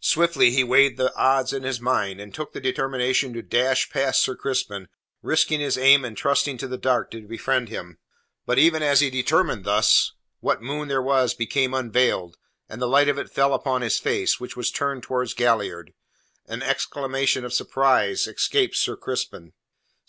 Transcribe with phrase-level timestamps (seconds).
[0.00, 4.20] Swiftly he weighed the odds in his mind, and took the determination to dash past
[4.20, 4.88] Sir Crispin,
[5.22, 7.96] risking his aim and trusting to the dark to befriend him.
[8.44, 12.38] But even as he determined thus, what moon there was became unveiled,
[12.68, 15.92] and the light of it fell upon his face, which was turned towards Galliard.
[16.46, 19.52] An exclamation of surprise escaped Sir Crispin.